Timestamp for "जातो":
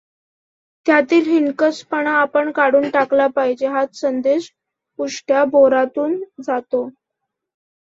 6.41-6.87